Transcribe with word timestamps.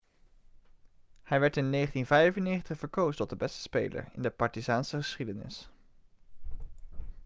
hij 1.23 1.39
werd 1.39 1.57
in 1.57 1.71
1995 1.71 2.77
verkozen 2.77 3.15
tot 3.17 3.29
de 3.29 3.35
beste 3.35 3.59
speler 3.61 4.07
in 4.13 4.21
de 4.21 4.29
partizaanse 4.29 4.97
geschiedenis 4.97 5.69